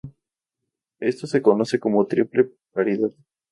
[0.99, 3.11] Esto se conoce como "triple paridad".